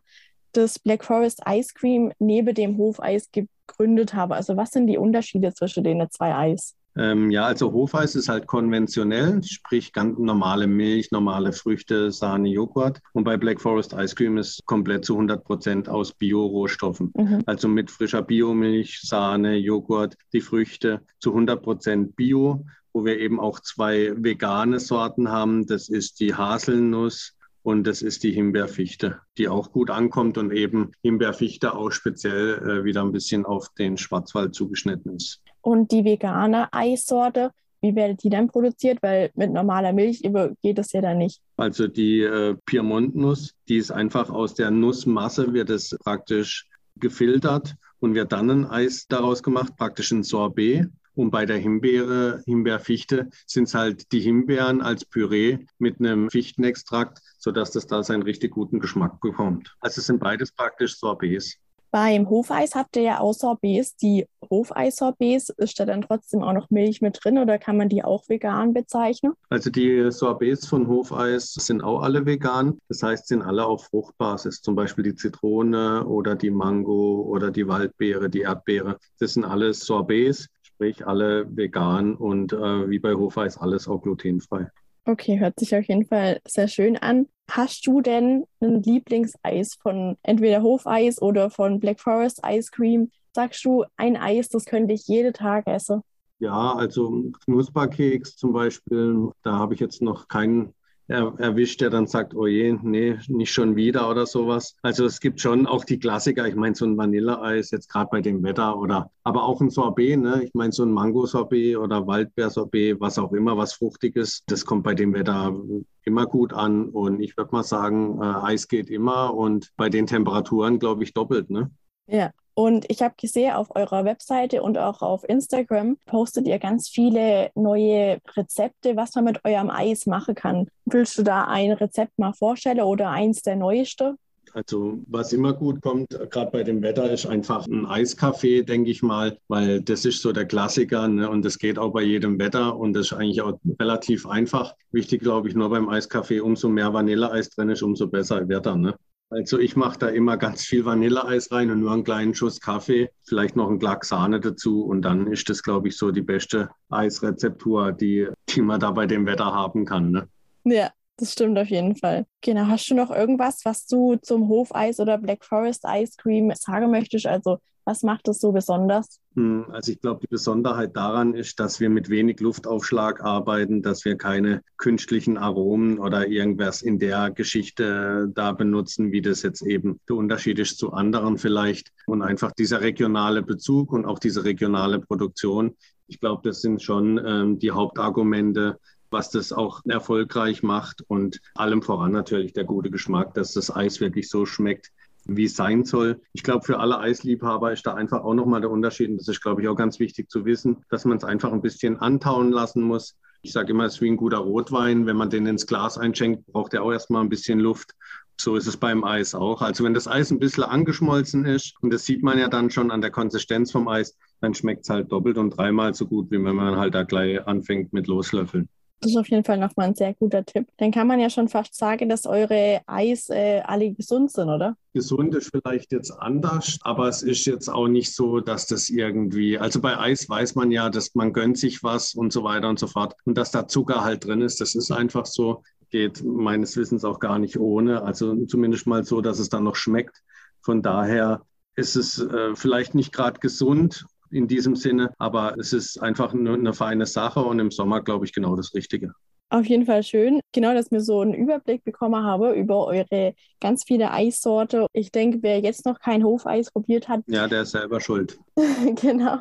das 0.51 0.77
Black 0.77 1.03
Forest 1.03 1.41
Ice 1.47 1.73
Cream 1.73 2.11
neben 2.19 2.53
dem 2.53 2.77
Hofeis 2.77 3.31
gegründet 3.67 4.13
habe. 4.13 4.35
Also 4.35 4.57
was 4.57 4.71
sind 4.71 4.87
die 4.87 4.97
Unterschiede 4.97 5.53
zwischen 5.53 5.83
den 5.83 6.05
zwei 6.09 6.35
Eis? 6.35 6.75
Ähm, 6.97 7.29
ja, 7.29 7.45
also 7.45 7.73
Hofeis 7.73 8.15
ist 8.15 8.29
halt 8.29 8.47
konventionell, 8.47 9.43
sprich 9.43 9.91
ganz 9.91 10.17
normale 10.17 10.65
Milch, 10.65 11.11
normale 11.11 11.51
Früchte, 11.51 12.11
Sahne, 12.11 12.49
Joghurt. 12.49 13.01
Und 13.11 13.25
bei 13.25 13.35
Black 13.35 13.59
Forest 13.59 13.93
Ice 13.93 14.15
Cream 14.15 14.37
ist 14.37 14.65
komplett 14.65 15.03
zu 15.03 15.13
100 15.13 15.43
Prozent 15.43 15.89
aus 15.89 16.13
Bio-Rohstoffen. 16.13 17.11
Mhm. 17.15 17.43
Also 17.45 17.67
mit 17.67 17.91
frischer 17.91 18.21
Biomilch, 18.21 19.01
Sahne, 19.01 19.55
Joghurt, 19.57 20.15
die 20.31 20.41
Früchte 20.41 21.01
zu 21.19 21.31
100 21.31 21.61
Prozent 21.61 22.15
Bio, 22.15 22.65
wo 22.93 23.03
wir 23.03 23.19
eben 23.19 23.41
auch 23.41 23.59
zwei 23.59 24.13
vegane 24.15 24.79
Sorten 24.79 25.29
haben. 25.29 25.67
Das 25.67 25.89
ist 25.89 26.21
die 26.21 26.33
Haselnuss 26.33 27.34
und 27.65 27.87
das 27.87 28.03
ist 28.03 28.21
die 28.21 28.31
Himbeerfichte, 28.31 29.21
die 29.39 29.49
auch 29.49 29.71
gut 29.71 29.89
ankommt 29.89 30.37
und 30.37 30.51
eben 30.51 30.91
Himbeerfichte 31.01 31.73
auch 31.73 31.89
speziell 31.89 32.59
äh, 32.59 32.83
wieder 32.83 33.01
ein 33.01 33.11
bisschen 33.11 33.43
auf 33.43 33.69
den 33.69 33.97
Schwarzwald 33.97 34.53
zugeschnitten 34.53 35.15
ist. 35.15 35.41
Und 35.61 35.91
die 35.91 36.05
vegane 36.05 36.71
Eissorte, 36.71 37.49
wie 37.81 37.95
werdet 37.95 38.21
die 38.21 38.29
dann 38.29 38.49
produziert? 38.49 38.99
Weil 39.01 39.31
mit 39.33 39.51
normaler 39.51 39.93
Milch 39.93 40.21
geht 40.61 40.77
das 40.77 40.91
ja 40.91 41.01
dann 41.01 41.17
nicht. 41.17 41.41
Also 41.57 41.87
die 41.87 42.21
äh, 42.21 42.55
Piemont-Nuss, 42.67 43.55
die 43.67 43.77
ist 43.77 43.89
einfach 43.89 44.29
aus 44.29 44.53
der 44.53 44.69
Nussmasse, 44.69 45.51
wird 45.51 45.71
es 45.71 45.97
praktisch 46.03 46.67
gefiltert 46.97 47.73
und 47.99 48.13
wird 48.13 48.31
dann 48.31 48.51
ein 48.51 48.65
Eis 48.65 49.07
daraus 49.07 49.41
gemacht, 49.41 49.75
praktisch 49.75 50.11
ein 50.11 50.21
Sorbet. 50.21 50.87
Und 51.15 51.31
bei 51.31 51.45
der 51.45 51.57
Himbeere, 51.57 52.43
Himbeerfichte, 52.45 53.29
sind 53.47 53.67
es 53.67 53.73
halt 53.73 54.11
die 54.11 54.19
Himbeeren 54.19 54.81
als 54.81 55.05
Püree 55.05 55.59
mit 55.79 55.99
einem 55.99 56.29
Fichtenextrakt, 56.29 57.19
sodass 57.39 57.71
das 57.71 57.87
da 57.87 58.03
seinen 58.03 58.23
richtig 58.23 58.51
guten 58.51 58.79
Geschmack 58.79 59.19
bekommt. 59.21 59.75
Also 59.79 59.99
es 59.99 60.07
sind 60.07 60.19
beides 60.19 60.51
praktisch 60.51 60.97
Sorbets. 60.97 61.57
Beim 61.95 62.29
Hofeis 62.29 62.75
habt 62.75 62.97
ihr 62.97 63.03
ja 63.03 63.19
auch 63.21 63.31
Sorbets. 63.31 63.95
Die 63.95 64.27
Hofeis-Sorbets, 64.49 65.51
ist 65.55 65.79
da 65.79 65.85
dann 65.85 66.01
trotzdem 66.01 66.43
auch 66.43 66.51
noch 66.51 66.69
Milch 66.69 67.01
mit 67.01 67.23
drin 67.23 67.37
oder 67.37 67.57
kann 67.57 67.77
man 67.77 67.87
die 67.87 68.03
auch 68.03 68.27
vegan 68.27 68.73
bezeichnen? 68.73 69.31
Also 69.47 69.69
die 69.69 70.11
Sorbets 70.11 70.67
von 70.67 70.89
Hofeis 70.89 71.53
sind 71.53 71.81
auch 71.81 72.01
alle 72.01 72.25
vegan. 72.25 72.79
Das 72.89 73.01
heißt, 73.01 73.27
sind 73.27 73.41
alle 73.41 73.65
auf 73.65 73.85
Fruchtbasis. 73.85 74.61
Zum 74.61 74.75
Beispiel 74.75 75.05
die 75.05 75.15
Zitrone 75.15 76.05
oder 76.05 76.35
die 76.35 76.51
Mango 76.51 77.21
oder 77.21 77.49
die 77.49 77.65
Waldbeere, 77.65 78.29
die 78.29 78.41
Erdbeere. 78.41 78.97
Das 79.19 79.35
sind 79.35 79.45
alles 79.45 79.79
Sorbets, 79.79 80.49
sprich 80.75 81.07
alle 81.07 81.45
vegan 81.55 82.15
und 82.15 82.51
äh, 82.51 82.89
wie 82.89 82.99
bei 82.99 83.13
Hofeis 83.13 83.57
alles 83.57 83.87
auch 83.87 84.01
glutenfrei. 84.01 84.69
Okay, 85.05 85.39
hört 85.39 85.59
sich 85.59 85.75
auf 85.75 85.85
jeden 85.85 86.05
Fall 86.05 86.41
sehr 86.45 86.67
schön 86.67 86.97
an. 86.97 87.27
Hast 87.49 87.87
du 87.87 88.01
denn 88.01 88.45
ein 88.59 88.81
Lieblingseis 88.83 89.75
von 89.75 90.17
entweder 90.23 90.63
Hofeis 90.63 91.21
oder 91.21 91.49
von 91.49 91.79
Black 91.79 91.99
Forest 91.99 92.41
Ice 92.45 92.71
Cream? 92.71 93.09
Sagst 93.33 93.63
du, 93.63 93.85
ein 93.97 94.17
Eis, 94.17 94.49
das 94.49 94.65
könnte 94.65 94.93
ich 94.93 95.07
jeden 95.07 95.33
Tag 95.33 95.67
essen? 95.67 96.01
Ja, 96.39 96.73
also 96.73 97.31
Knusperkeks 97.45 98.35
zum 98.35 98.51
Beispiel, 98.51 99.29
da 99.43 99.53
habe 99.53 99.75
ich 99.75 99.79
jetzt 99.79 100.01
noch 100.01 100.27
keinen 100.27 100.73
er, 101.07 101.33
erwischt, 101.37 101.81
der 101.81 101.89
dann 101.89 102.07
sagt, 102.07 102.35
oh 102.35 102.47
je, 102.47 102.77
nee, 102.81 103.17
nicht 103.27 103.51
schon 103.51 103.75
wieder 103.75 104.09
oder 104.09 104.25
sowas. 104.25 104.75
Also 104.81 105.05
es 105.05 105.19
gibt 105.19 105.39
schon 105.39 105.67
auch 105.67 105.85
die 105.85 105.99
Klassiker. 105.99 106.47
Ich 106.47 106.55
meine, 106.55 106.75
so 106.75 106.85
ein 106.85 106.97
Vanilleeis 106.97 107.71
jetzt 107.71 107.89
gerade 107.89 108.09
bei 108.11 108.21
dem 108.21 108.43
Wetter 108.43 108.77
oder 108.77 109.11
aber 109.23 109.43
auch 109.43 109.61
ein 109.61 109.69
Sorbet, 109.69 110.19
ne? 110.19 110.43
Ich 110.43 110.53
meine, 110.53 110.71
so 110.71 110.83
ein 110.83 110.91
Mango-Sorbet 110.91 111.77
oder 111.77 112.05
Waldbeer-Sorbet, 112.05 112.99
was 112.99 113.17
auch 113.17 113.33
immer, 113.33 113.57
was 113.57 113.73
Fruchtiges, 113.73 114.43
das 114.47 114.65
kommt 114.65 114.83
bei 114.83 114.93
dem 114.93 115.13
Wetter 115.13 115.55
immer 116.03 116.25
gut 116.25 116.53
an. 116.53 116.89
Und 116.89 117.19
ich 117.21 117.35
würde 117.37 117.51
mal 117.51 117.63
sagen, 117.63 118.19
äh, 118.21 118.25
Eis 118.25 118.67
geht 118.67 118.89
immer 118.89 119.33
und 119.33 119.71
bei 119.77 119.89
den 119.89 120.07
Temperaturen, 120.07 120.79
glaube 120.79 121.03
ich, 121.03 121.13
doppelt, 121.13 121.49
ne? 121.49 121.71
Ja, 122.07 122.31
und 122.55 122.85
ich 122.89 123.01
habe 123.01 123.15
gesehen, 123.17 123.53
auf 123.53 123.75
eurer 123.75 124.05
Webseite 124.05 124.63
und 124.63 124.77
auch 124.77 125.01
auf 125.01 125.27
Instagram 125.27 125.97
postet 126.05 126.47
ihr 126.47 126.57
ganz 126.57 126.87
viele 126.87 127.51
neue 127.53 128.19
Rezepte, 128.35 128.95
was 128.95 129.13
man 129.15 129.25
mit 129.25 129.43
eurem 129.43 129.69
Eis 129.69 130.05
machen 130.05 130.35
kann. 130.35 130.67
Willst 130.85 131.17
du 131.17 131.23
da 131.23 131.45
ein 131.45 131.73
Rezept 131.73 132.17
mal 132.17 132.31
vorstellen 132.31 132.79
oder 132.79 133.09
eins 133.09 133.41
der 133.41 133.57
neueste? 133.57 134.15
Also 134.53 134.99
was 135.07 135.33
immer 135.33 135.51
gut 135.51 135.81
kommt, 135.81 136.17
gerade 136.31 136.49
bei 136.49 136.63
dem 136.63 136.81
Wetter, 136.81 137.11
ist 137.11 137.25
einfach 137.25 137.67
ein 137.67 137.85
Eiskaffee, 137.85 138.63
denke 138.63 138.89
ich 138.89 139.03
mal, 139.03 139.37
weil 139.49 139.81
das 139.81 140.05
ist 140.05 140.21
so 140.21 140.31
der 140.31 140.45
Klassiker 140.45 141.09
ne? 141.09 141.29
und 141.29 141.43
das 141.43 141.59
geht 141.59 141.77
auch 141.77 141.91
bei 141.91 142.03
jedem 142.03 142.39
Wetter 142.39 142.77
und 142.77 142.93
das 142.93 143.07
ist 143.07 143.13
eigentlich 143.13 143.41
auch 143.41 143.59
relativ 143.81 144.25
einfach. 144.25 144.73
Wichtig, 144.93 145.21
glaube 145.21 145.49
ich, 145.49 145.55
nur 145.55 145.69
beim 145.69 145.89
Eiskaffee, 145.89 146.39
umso 146.39 146.69
mehr 146.69 146.93
Vanilleeis 146.93 147.49
drin 147.49 147.69
ist, 147.69 147.81
umso 147.81 148.07
besser 148.07 148.47
wird 148.47 148.65
er. 148.65 148.77
Ne? 148.77 148.95
Also 149.35 149.59
ich 149.59 149.75
mache 149.75 149.99
da 149.99 150.07
immer 150.07 150.37
ganz 150.37 150.63
viel 150.63 150.85
Vanilleeis 150.85 151.51
rein 151.51 151.69
und 151.69 151.81
nur 151.81 151.91
einen 151.91 152.05
kleinen 152.05 152.33
Schuss 152.33 152.61
Kaffee, 152.61 153.09
vielleicht 153.23 153.57
noch 153.57 153.67
einen 153.67 153.79
Glack 153.79 154.05
Sahne 154.05 154.39
dazu 154.39 154.85
und 154.85 155.01
dann 155.01 155.27
ist 155.27 155.49
das, 155.49 155.61
glaube 155.61 155.89
ich, 155.89 155.97
so 155.97 156.11
die 156.11 156.21
beste 156.21 156.69
Eisrezeptur, 156.89 157.91
die, 157.91 158.29
die 158.47 158.61
man 158.61 158.79
da 158.79 158.91
bei 158.91 159.05
dem 159.05 159.25
Wetter 159.25 159.53
haben 159.53 159.83
kann. 159.83 160.11
Ne? 160.11 160.29
Ja, 160.63 160.89
das 161.17 161.33
stimmt 161.33 161.59
auf 161.59 161.67
jeden 161.67 161.97
Fall. 161.97 162.25
Genau, 162.39 162.67
hast 162.67 162.89
du 162.89 162.95
noch 162.95 163.11
irgendwas, 163.11 163.65
was 163.65 163.85
du 163.87 164.15
zum 164.21 164.47
Hofeis 164.47 165.01
oder 165.01 165.17
Black 165.17 165.43
Forest 165.43 165.83
Ice 165.85 166.13
Cream 166.17 166.53
sagen 166.55 166.89
möchtest? 166.89 167.25
Also 167.25 167.57
was 167.85 168.01
macht 168.01 168.27
es 168.27 168.39
so 168.39 168.51
besonders? 168.51 169.21
Hm, 169.35 169.65
also 169.69 169.91
ich 169.91 170.01
glaube, 170.01 170.21
die 170.21 170.27
Besonderheit 170.27 170.95
daran 170.97 171.35
ist, 171.35 171.59
dass 171.59 171.79
wir 171.79 171.89
mit 171.89 172.09
wenig 172.09 172.39
Luftaufschlag 172.39 173.23
arbeiten, 173.23 173.83
dass 173.83 174.03
wir 174.05 174.17
keine 174.17 174.63
künstlichen 174.77 175.37
Aromen 175.37 175.99
oder 175.99 176.27
irgendwas 176.27 176.81
in 176.81 176.97
der 176.97 177.29
Geschichte 177.29 178.31
da 178.33 178.51
benutzen, 178.51 179.11
wie 179.11 179.21
das 179.21 179.43
jetzt 179.43 179.61
eben 179.61 179.99
der 180.09 180.15
Unterschied 180.15 180.57
ist 180.57 180.79
zu 180.79 180.93
anderen 180.93 181.37
vielleicht. 181.37 181.91
Und 182.07 182.23
einfach 182.23 182.51
dieser 182.51 182.81
regionale 182.81 183.43
Bezug 183.43 183.93
und 183.93 184.05
auch 184.05 184.19
diese 184.19 184.43
regionale 184.43 184.99
Produktion. 184.99 185.75
Ich 186.07 186.19
glaube, 186.19 186.41
das 186.43 186.61
sind 186.61 186.81
schon 186.81 187.21
ähm, 187.23 187.59
die 187.59 187.71
Hauptargumente, 187.71 188.79
was 189.11 189.29
das 189.29 189.53
auch 189.53 189.81
erfolgreich 189.85 190.63
macht 190.63 191.03
und 191.07 191.39
allem 191.53 191.81
voran 191.81 192.11
natürlich 192.11 192.53
der 192.53 192.63
gute 192.63 192.89
Geschmack, 192.89 193.33
dass 193.35 193.53
das 193.53 193.73
Eis 193.73 194.01
wirklich 194.01 194.27
so 194.29 194.45
schmeckt, 194.45 194.91
wie 195.25 195.45
es 195.45 195.55
sein 195.55 195.83
soll. 195.83 196.21
Ich 196.33 196.43
glaube, 196.43 196.65
für 196.65 196.79
alle 196.79 196.99
Eisliebhaber 196.99 197.73
ist 197.73 197.85
da 197.85 197.93
einfach 197.93 198.23
auch 198.23 198.33
nochmal 198.33 198.61
der 198.61 198.69
Unterschied. 198.69 199.09
Und 199.09 199.17
das 199.17 199.27
ist, 199.27 199.41
glaube 199.41 199.61
ich, 199.61 199.67
auch 199.67 199.75
ganz 199.75 199.99
wichtig 199.99 200.29
zu 200.29 200.45
wissen, 200.45 200.83
dass 200.89 201.05
man 201.05 201.17
es 201.17 201.23
einfach 201.23 201.51
ein 201.51 201.61
bisschen 201.61 201.97
antauen 201.97 202.51
lassen 202.51 202.83
muss. 202.83 203.17
Ich 203.41 203.51
sage 203.51 203.71
immer, 203.71 203.85
es 203.85 203.95
ist 203.95 204.01
wie 204.01 204.09
ein 204.09 204.17
guter 204.17 204.37
Rotwein. 204.37 205.05
Wenn 205.05 205.17
man 205.17 205.29
den 205.29 205.45
ins 205.45 205.67
Glas 205.67 205.97
einschenkt, 205.97 206.45
braucht 206.47 206.73
er 206.73 206.83
auch 206.83 206.91
erstmal 206.91 207.23
ein 207.23 207.29
bisschen 207.29 207.59
Luft. 207.59 207.93
So 208.39 208.55
ist 208.55 208.67
es 208.67 208.77
beim 208.77 209.03
Eis 209.03 209.33
auch. 209.33 209.61
Also 209.61 209.83
wenn 209.83 209.93
das 209.93 210.07
Eis 210.07 210.31
ein 210.31 210.39
bisschen 210.39 210.63
angeschmolzen 210.63 211.45
ist, 211.45 211.73
und 211.81 211.93
das 211.93 212.05
sieht 212.05 212.21
man 212.21 212.37
ja 212.37 212.49
dann 212.49 212.69
schon 212.69 212.91
an 212.91 213.01
der 213.01 213.11
Konsistenz 213.11 213.71
vom 213.71 213.87
Eis, 213.87 214.17
dann 214.41 214.53
schmeckt 214.53 214.83
es 214.83 214.89
halt 214.89 215.11
doppelt 215.11 215.37
und 215.37 215.51
dreimal 215.51 215.93
so 215.93 216.05
gut, 216.05 216.29
wie 216.31 216.43
wenn 216.43 216.55
man 216.55 216.75
halt 216.75 216.95
da 216.95 217.03
gleich 217.03 217.45
anfängt 217.47 217.93
mit 217.93 218.07
Loslöffeln. 218.07 218.67
Das 219.01 219.11
ist 219.11 219.17
auf 219.17 219.29
jeden 219.29 219.43
Fall 219.43 219.57
nochmal 219.57 219.87
ein 219.87 219.95
sehr 219.95 220.13
guter 220.13 220.43
Tipp. 220.43 220.67
Dann 220.77 220.91
kann 220.91 221.07
man 221.07 221.19
ja 221.19 221.29
schon 221.29 221.47
fast 221.47 221.75
sagen, 221.75 222.09
dass 222.09 222.25
eure 222.25 222.81
Eis 222.87 223.29
äh, 223.29 223.61
alle 223.65 223.91
gesund 223.91 224.31
sind, 224.31 224.49
oder? 224.49 224.77
Gesund 224.93 225.35
ist 225.35 225.51
vielleicht 225.51 225.91
jetzt 225.91 226.11
anders, 226.11 226.79
aber 226.81 227.07
es 227.07 227.21
ist 227.21 227.45
jetzt 227.45 227.69
auch 227.69 227.87
nicht 227.87 228.15
so, 228.15 228.39
dass 228.39 228.67
das 228.67 228.89
irgendwie, 228.89 229.59
also 229.59 229.81
bei 229.81 229.97
Eis 229.99 230.27
weiß 230.27 230.55
man 230.55 230.71
ja, 230.71 230.89
dass 230.89 231.13
man 231.13 231.33
gönnt 231.33 231.57
sich 231.57 231.83
was 231.83 232.15
und 232.15 232.33
so 232.33 232.43
weiter 232.43 232.69
und 232.69 232.79
so 232.79 232.87
fort. 232.87 233.13
Und 233.25 233.37
dass 233.37 233.51
da 233.51 233.67
Zucker 233.67 234.03
halt 234.03 234.25
drin 234.25 234.41
ist, 234.41 234.61
das 234.61 234.73
ist 234.73 234.91
einfach 234.91 235.25
so, 235.25 235.61
geht 235.91 236.23
meines 236.23 236.75
Wissens 236.77 237.05
auch 237.05 237.19
gar 237.19 237.37
nicht 237.37 237.59
ohne. 237.59 238.01
Also 238.03 238.45
zumindest 238.45 238.87
mal 238.87 239.03
so, 239.03 239.21
dass 239.21 239.39
es 239.39 239.49
dann 239.49 239.63
noch 239.63 239.75
schmeckt. 239.75 240.21
Von 240.61 240.81
daher 240.81 241.41
ist 241.75 241.95
es 241.95 242.19
äh, 242.19 242.55
vielleicht 242.55 242.95
nicht 242.95 243.13
gerade 243.13 243.39
gesund 243.39 244.05
in 244.35 244.47
diesem 244.47 244.75
Sinne. 244.75 245.13
Aber 245.17 245.55
es 245.57 245.73
ist 245.73 246.01
einfach 246.01 246.33
eine, 246.33 246.53
eine 246.53 246.73
feine 246.73 247.05
Sache 247.05 247.41
und 247.41 247.59
im 247.59 247.71
Sommer, 247.71 248.01
glaube 248.01 248.25
ich, 248.25 248.33
genau 248.33 248.55
das 248.55 248.73
Richtige. 248.73 249.13
Auf 249.49 249.67
jeden 249.67 249.85
Fall 249.85 250.01
schön. 250.01 250.41
Genau, 250.53 250.73
dass 250.73 250.91
wir 250.91 251.01
so 251.01 251.21
einen 251.21 251.35
Überblick 251.35 251.83
bekommen 251.83 252.25
habe 252.25 252.53
über 252.53 252.87
eure 252.87 253.35
ganz 253.61 253.83
viele 253.85 254.11
Eissorte. 254.11 254.87
Ich 254.91 255.11
denke, 255.11 255.37
wer 255.43 255.59
jetzt 255.59 255.85
noch 255.85 255.99
kein 255.99 256.23
Hofeis 256.23 256.71
probiert 256.71 257.07
hat. 257.07 257.21
Ja, 257.27 257.47
der 257.47 257.61
ist 257.61 257.71
selber 257.71 258.01
schuld. 258.01 258.39
genau. 259.01 259.37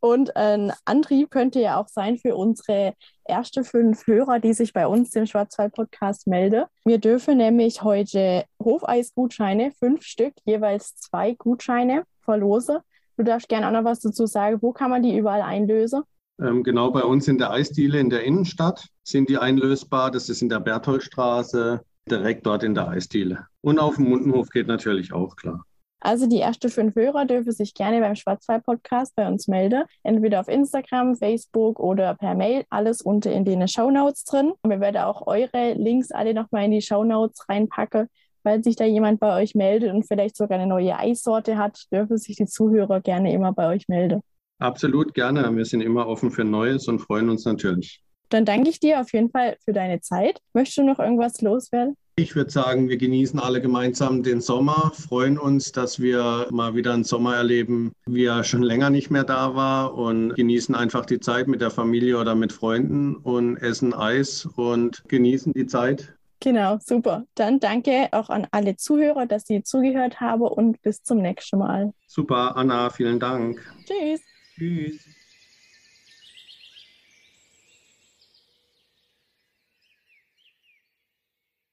Und 0.00 0.34
ein 0.36 0.72
Antrieb 0.86 1.30
könnte 1.30 1.60
ja 1.60 1.78
auch 1.78 1.88
sein 1.88 2.16
für 2.16 2.34
unsere 2.34 2.94
erste 3.24 3.62
fünf 3.62 4.06
Hörer, 4.06 4.40
die 4.40 4.54
sich 4.54 4.72
bei 4.72 4.86
uns 4.86 5.14
im 5.14 5.26
Schwarzwald-Podcast 5.26 6.26
melden. 6.26 6.64
Wir 6.84 6.98
dürfen 6.98 7.36
nämlich 7.36 7.82
heute 7.82 8.44
Hofeis-Gutscheine, 8.58 9.72
fünf 9.78 10.02
Stück, 10.02 10.32
jeweils 10.44 10.96
zwei 10.96 11.34
Gutscheine 11.34 12.04
verlosen. 12.22 12.78
Du 13.16 13.24
darfst 13.24 13.48
gerne 13.48 13.68
auch 13.68 13.72
noch 13.72 13.84
was 13.84 14.00
dazu 14.00 14.26
sagen. 14.26 14.58
Wo 14.60 14.72
kann 14.72 14.90
man 14.90 15.02
die 15.02 15.16
überall 15.16 15.42
einlösen? 15.42 16.02
Ähm, 16.40 16.62
genau 16.62 16.90
bei 16.90 17.02
uns 17.02 17.28
in 17.28 17.38
der 17.38 17.50
Eisdiele 17.50 18.00
in 18.00 18.10
der 18.10 18.24
Innenstadt 18.24 18.88
sind 19.04 19.28
die 19.28 19.38
einlösbar. 19.38 20.10
Das 20.10 20.28
ist 20.28 20.42
in 20.42 20.48
der 20.48 20.60
Bertholdstraße, 20.60 21.82
direkt 22.10 22.46
dort 22.46 22.62
in 22.62 22.74
der 22.74 22.88
Eisdiele. 22.88 23.46
Und 23.60 23.78
auf 23.78 23.96
dem 23.96 24.08
Mundenhof 24.08 24.48
geht 24.48 24.66
natürlich 24.66 25.12
auch 25.12 25.36
klar. 25.36 25.64
Also 26.04 26.26
die 26.26 26.40
ersten 26.40 26.68
fünf 26.68 26.96
Hörer 26.96 27.26
dürfen 27.26 27.52
sich 27.52 27.74
gerne 27.74 28.00
beim 28.00 28.16
Schwarzwald-Podcast 28.16 29.14
bei 29.14 29.28
uns 29.28 29.46
melden. 29.46 29.84
Entweder 30.02 30.40
auf 30.40 30.48
Instagram, 30.48 31.14
Facebook 31.14 31.78
oder 31.78 32.16
per 32.16 32.34
Mail. 32.34 32.64
Alles 32.70 33.02
unter 33.02 33.30
in 33.30 33.44
den 33.44 33.68
Shownotes 33.68 34.24
drin. 34.24 34.52
Und 34.62 34.70
wir 34.70 34.80
werden 34.80 34.96
auch 34.96 35.28
eure 35.28 35.74
Links 35.74 36.10
alle 36.10 36.34
nochmal 36.34 36.64
in 36.64 36.72
die 36.72 36.82
Shownotes 36.82 37.48
reinpacken 37.48 38.08
weil 38.42 38.62
sich 38.62 38.76
da 38.76 38.84
jemand 38.84 39.20
bei 39.20 39.40
euch 39.40 39.54
meldet 39.54 39.92
und 39.92 40.06
vielleicht 40.06 40.36
sogar 40.36 40.58
eine 40.58 40.68
neue 40.68 40.98
Eissorte 40.98 41.56
hat, 41.56 41.84
dürfen 41.92 42.18
sich 42.18 42.36
die 42.36 42.46
Zuhörer 42.46 43.00
gerne 43.00 43.32
immer 43.32 43.52
bei 43.52 43.68
euch 43.68 43.88
melden. 43.88 44.20
Absolut 44.58 45.14
gerne. 45.14 45.54
Wir 45.56 45.64
sind 45.64 45.80
immer 45.80 46.06
offen 46.06 46.30
für 46.30 46.44
Neues 46.44 46.86
und 46.88 47.00
freuen 47.00 47.28
uns 47.28 47.44
natürlich. 47.44 48.02
Dann 48.28 48.44
danke 48.44 48.70
ich 48.70 48.80
dir 48.80 49.00
auf 49.00 49.12
jeden 49.12 49.30
Fall 49.30 49.56
für 49.64 49.72
deine 49.72 50.00
Zeit. 50.00 50.40
Möchtest 50.54 50.78
du 50.78 50.84
noch 50.84 50.98
irgendwas 50.98 51.40
loswerden? 51.42 51.96
Ich 52.16 52.36
würde 52.36 52.50
sagen, 52.50 52.88
wir 52.90 52.98
genießen 52.98 53.40
alle 53.40 53.62
gemeinsam 53.62 54.22
den 54.22 54.42
Sommer, 54.42 54.92
freuen 54.94 55.38
uns, 55.38 55.72
dass 55.72 55.98
wir 55.98 56.46
mal 56.50 56.74
wieder 56.74 56.92
einen 56.92 57.04
Sommer 57.04 57.36
erleben, 57.36 57.92
wie 58.04 58.26
er 58.26 58.44
schon 58.44 58.62
länger 58.62 58.90
nicht 58.90 59.10
mehr 59.10 59.24
da 59.24 59.54
war 59.54 59.94
und 59.94 60.34
genießen 60.34 60.74
einfach 60.74 61.06
die 61.06 61.20
Zeit 61.20 61.48
mit 61.48 61.62
der 61.62 61.70
Familie 61.70 62.18
oder 62.18 62.34
mit 62.34 62.52
Freunden 62.52 63.16
und 63.16 63.56
essen 63.56 63.94
Eis 63.94 64.46
und 64.56 65.02
genießen 65.08 65.54
die 65.54 65.66
Zeit 65.66 66.14
Genau, 66.42 66.78
super. 66.84 67.24
Dann 67.36 67.60
danke 67.60 68.08
auch 68.10 68.28
an 68.28 68.48
alle 68.50 68.76
Zuhörer, 68.76 69.26
dass 69.26 69.46
sie 69.46 69.62
zugehört 69.62 70.20
haben 70.20 70.42
und 70.42 70.82
bis 70.82 71.04
zum 71.04 71.18
nächsten 71.18 71.58
Mal. 71.58 71.94
Super, 72.08 72.56
Anna, 72.56 72.90
vielen 72.90 73.20
Dank. 73.20 73.64
Tschüss. 73.86 74.20
Tschüss. 74.56 75.11